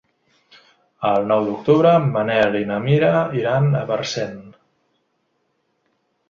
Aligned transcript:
El 1.09 1.27
nou 1.31 1.43
d'octubre 1.49 1.91
en 1.97 2.07
Manel 2.15 2.57
i 2.61 2.63
na 2.71 2.79
Mira 2.87 3.11
iran 3.41 3.69
a 3.81 3.83
Parcent. 3.91 4.41